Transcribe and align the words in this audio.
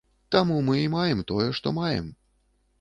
Таму 0.35 0.55
мы 0.69 0.79
і 0.85 0.87
маем 0.95 1.23
тое, 1.35 1.47
што 1.61 1.77
маем. 1.79 2.13